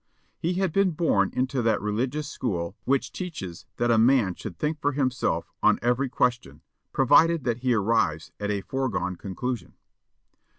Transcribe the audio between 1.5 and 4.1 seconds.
that religious school which teaches that a